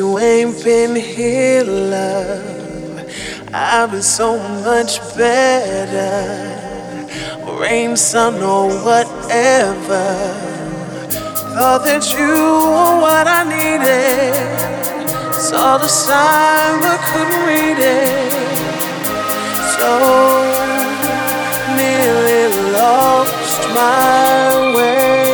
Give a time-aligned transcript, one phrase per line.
[0.00, 3.04] you ain't been here, love,
[3.52, 6.16] I've been so much better.
[7.60, 10.06] Rain, sun, or whatever.
[11.52, 12.32] Thought that you
[12.72, 15.34] were what I needed.
[15.34, 18.32] Saw the sign but couldn't read it.
[19.76, 19.92] So
[21.76, 25.29] nearly lost my way.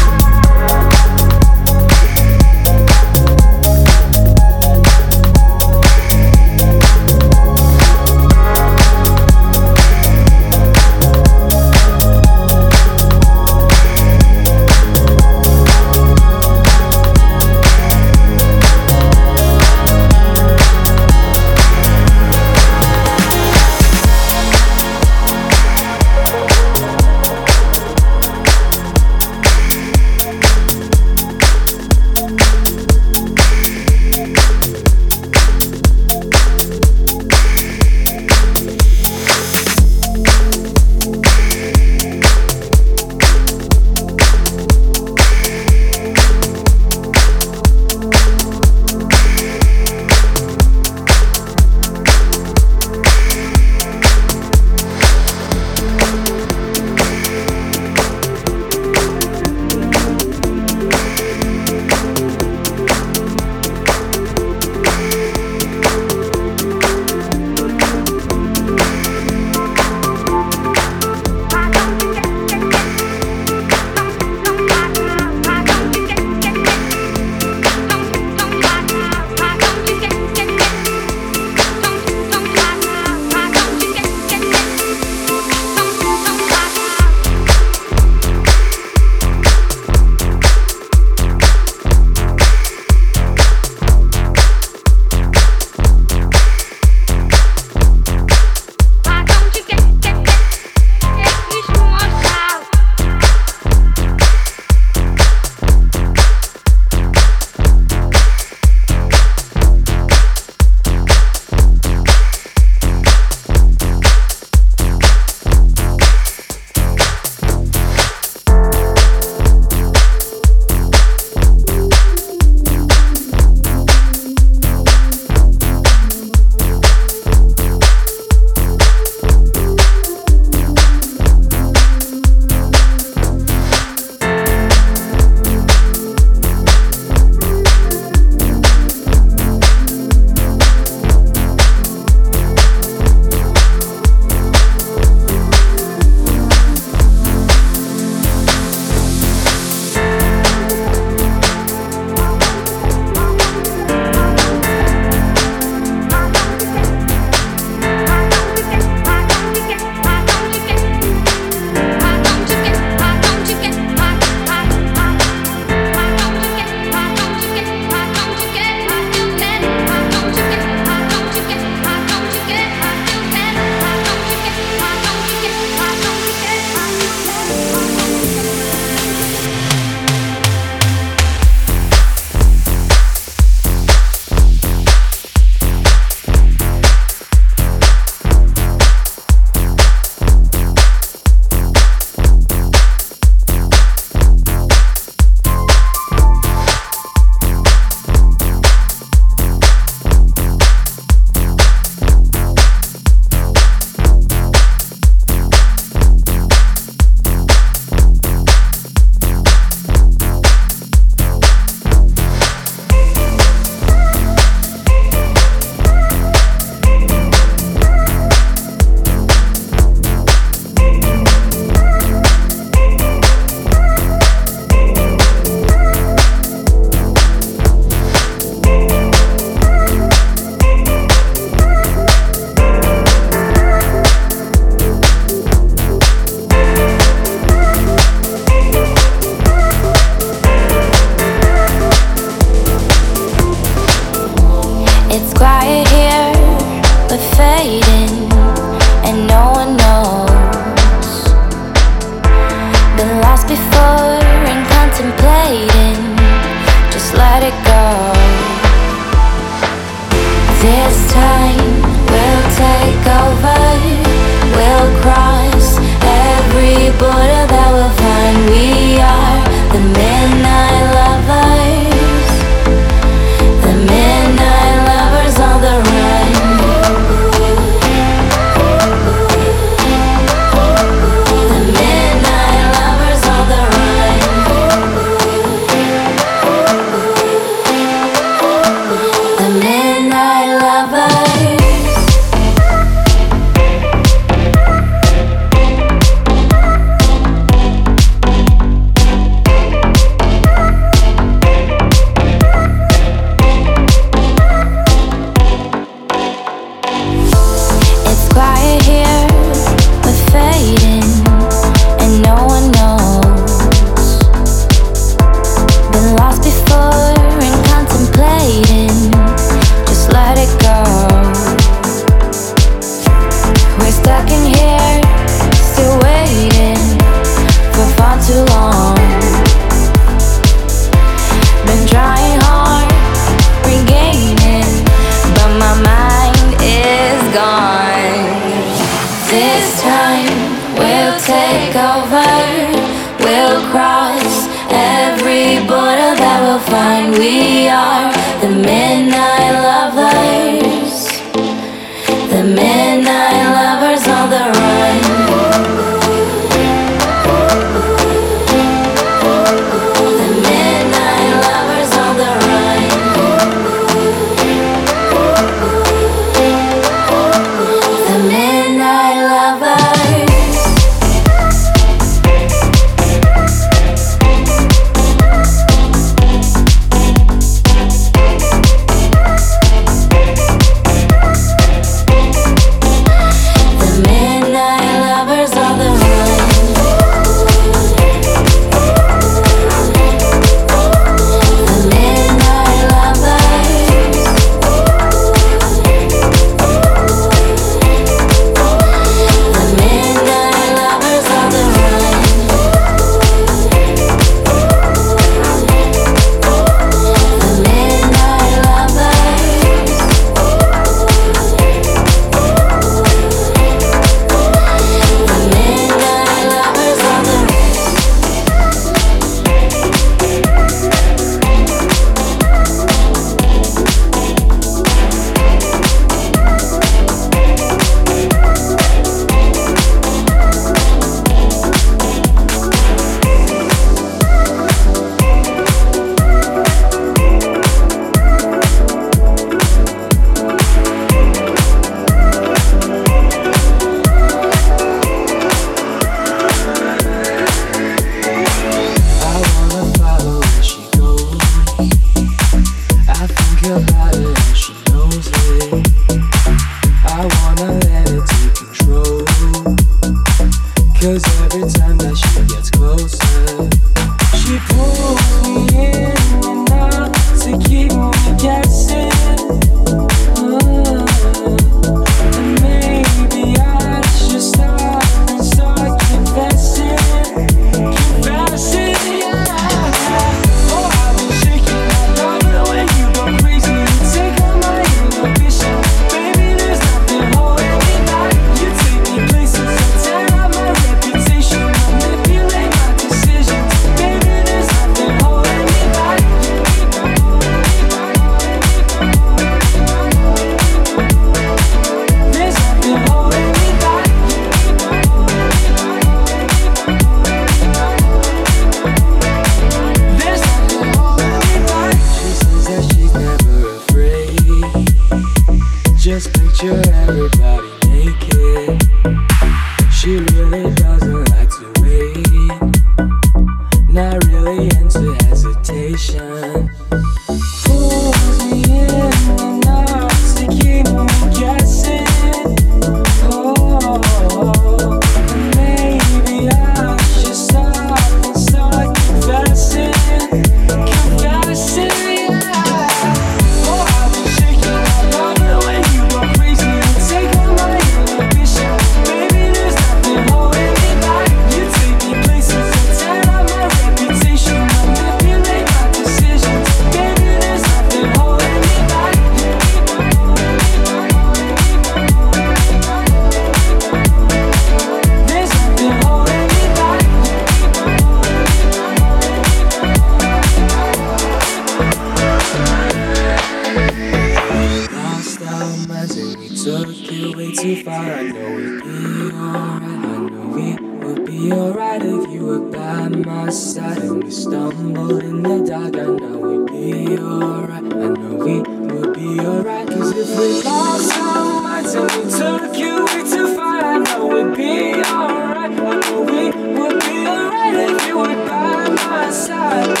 [584.23, 587.83] we stumble in the dark, I know we'll be alright.
[587.83, 589.87] I know we will be alright.
[589.87, 594.27] Cause if we lost so much and we took you way too far, I know
[594.27, 595.71] we'd be alright.
[595.71, 600.00] I know we will be alright if you were by my side.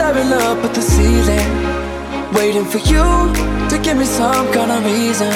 [0.00, 1.48] Staring up at the ceiling,
[2.32, 3.04] waiting for you
[3.68, 5.34] to give me some kind of reason.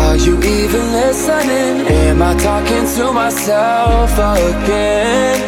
[0.00, 1.86] Are you even listening?
[2.06, 5.38] Am I talking to myself again?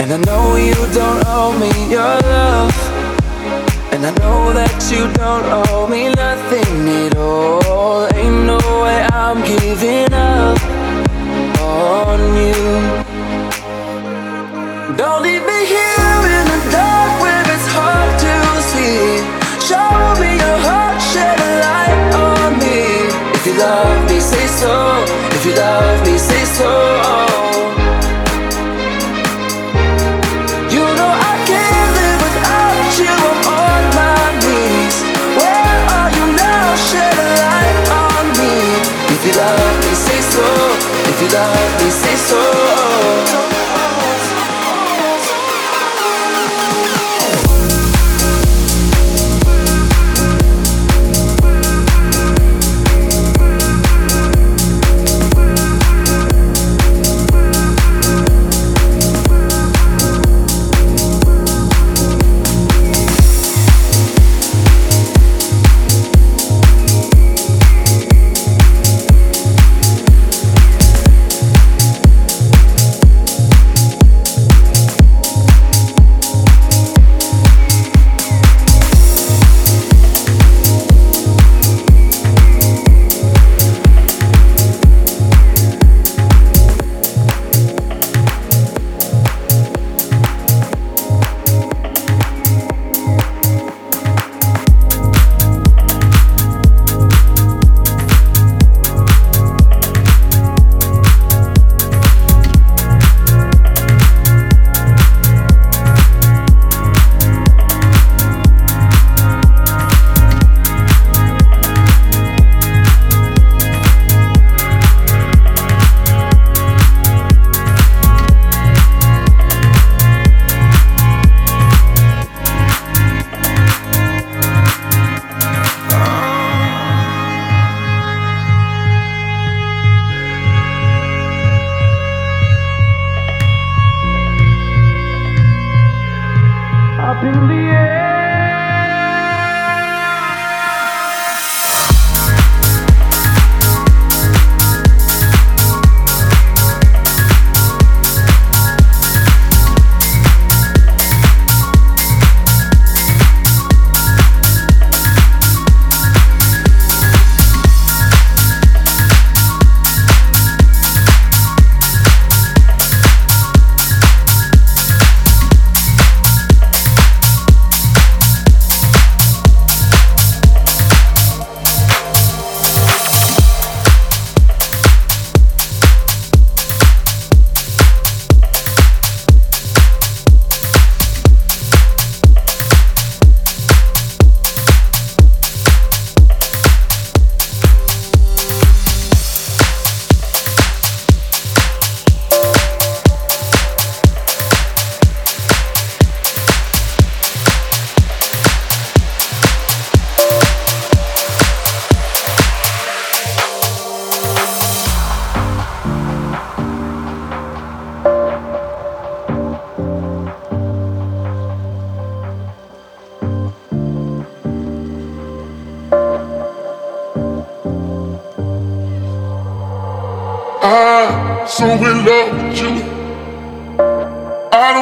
[0.00, 2.76] And I know you don't owe me your love.
[3.92, 8.06] And I know that you don't owe me nothing at all.
[8.14, 10.58] Ain't no way I'm giving up
[11.60, 12.97] on you.
[24.58, 25.04] So.
[25.36, 27.27] If you love me, say so.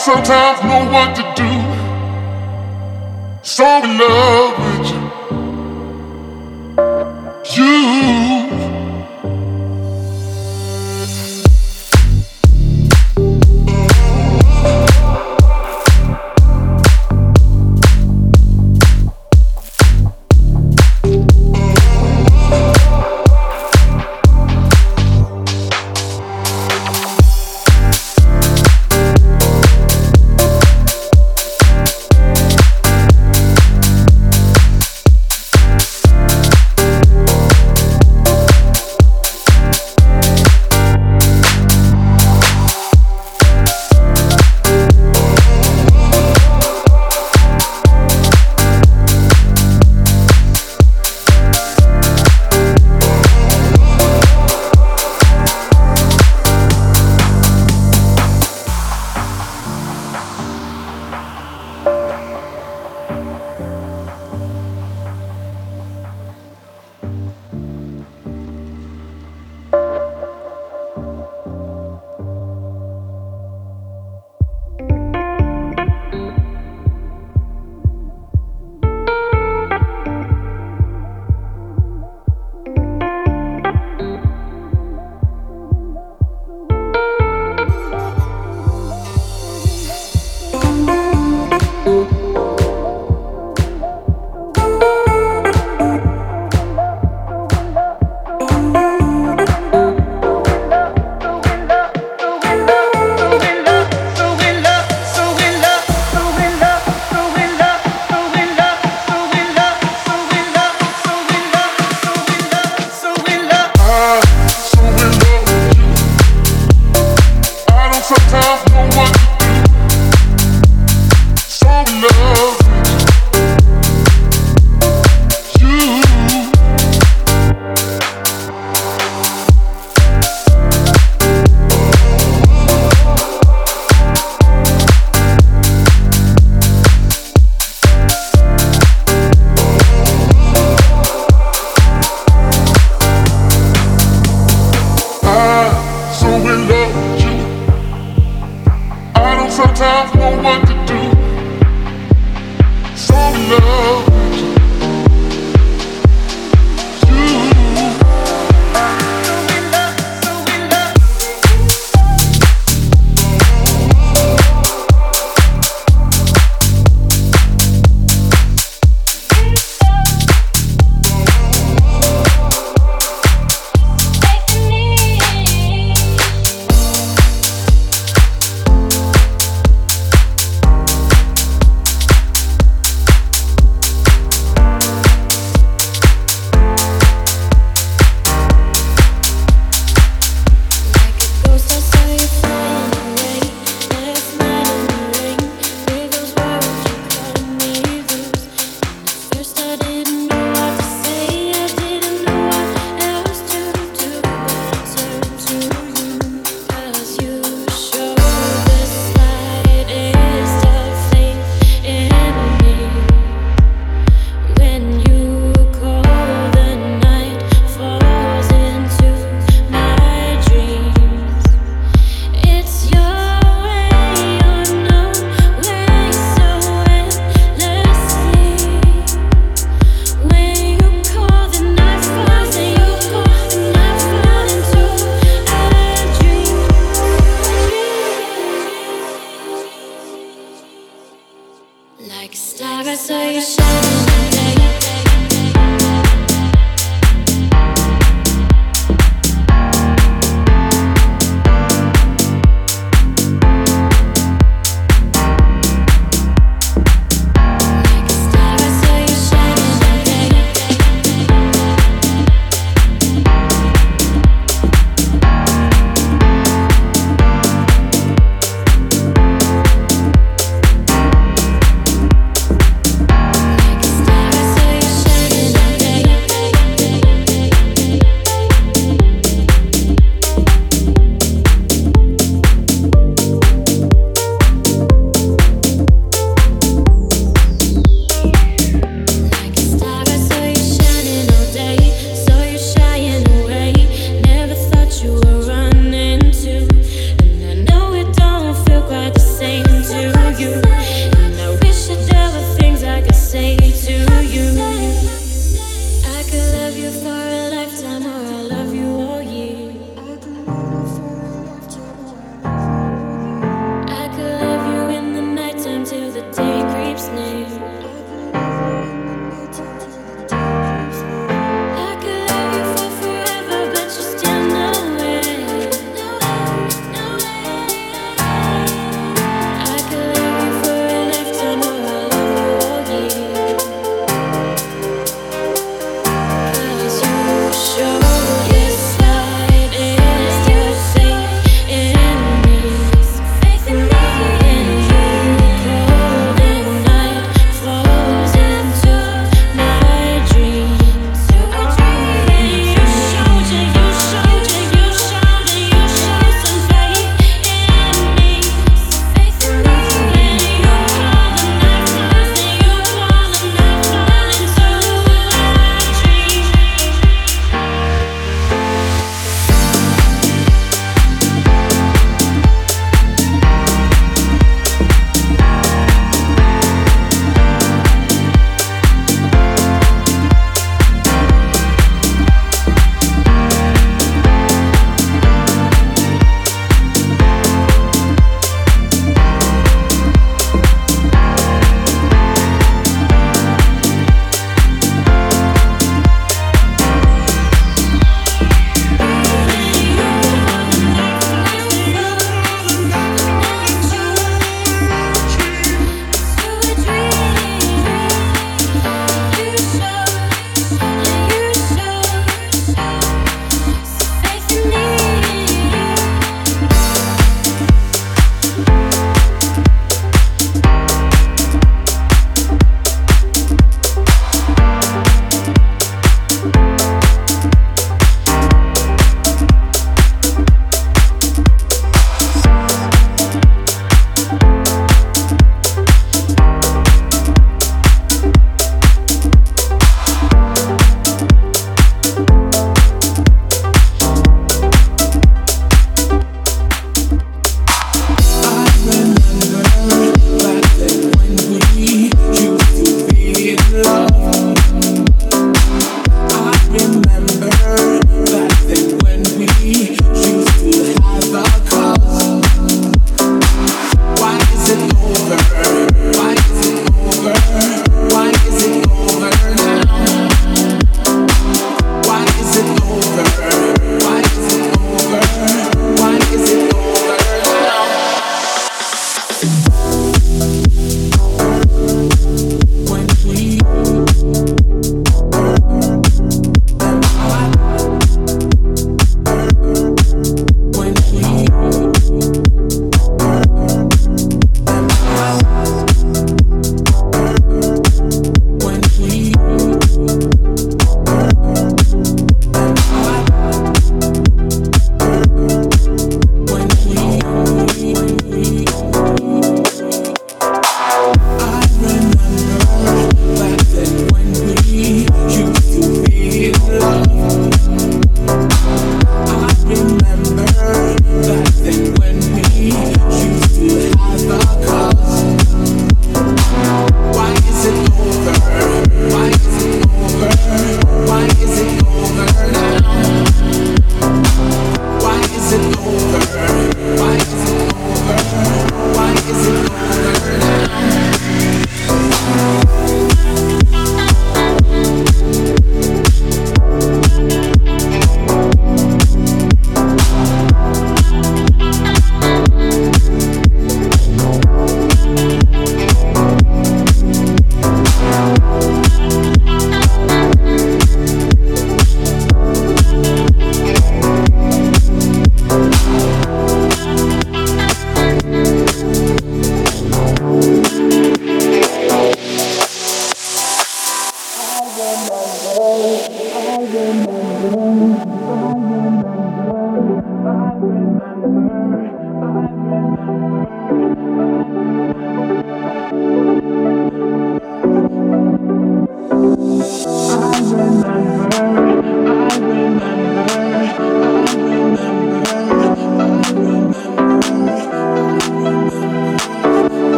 [0.00, 1.52] Sometimes know what to do.
[3.42, 4.39] So in love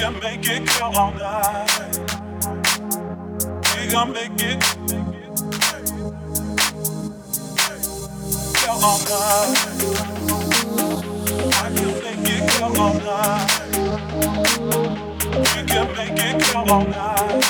[0.00, 1.98] can make it come all night.
[3.76, 4.60] We gon' make it
[8.54, 9.58] come all night.
[11.52, 13.50] I can make it come all night.
[15.36, 17.44] We can make it come all night.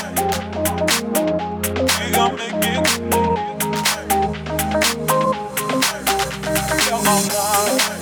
[2.00, 2.84] We gon' make it
[6.88, 7.99] come all night.